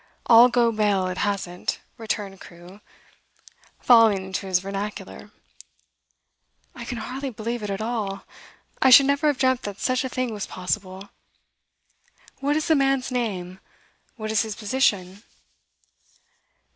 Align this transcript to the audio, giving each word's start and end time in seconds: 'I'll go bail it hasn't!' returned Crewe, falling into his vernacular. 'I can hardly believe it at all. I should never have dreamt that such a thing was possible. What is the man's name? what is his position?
'I'll 0.25 0.49
go 0.49 0.71
bail 0.71 1.05
it 1.05 1.19
hasn't!' 1.19 1.79
returned 1.99 2.41
Crewe, 2.41 2.81
falling 3.79 4.25
into 4.25 4.47
his 4.47 4.57
vernacular. 4.57 5.29
'I 6.73 6.85
can 6.85 6.97
hardly 6.97 7.29
believe 7.29 7.61
it 7.61 7.69
at 7.69 7.81
all. 7.81 8.23
I 8.81 8.89
should 8.89 9.05
never 9.05 9.27
have 9.27 9.37
dreamt 9.37 9.61
that 9.61 9.79
such 9.79 10.03
a 10.03 10.09
thing 10.09 10.33
was 10.33 10.47
possible. 10.47 11.09
What 12.39 12.55
is 12.55 12.67
the 12.67 12.75
man's 12.75 13.11
name? 13.11 13.59
what 14.15 14.31
is 14.31 14.41
his 14.41 14.55
position? 14.55 15.21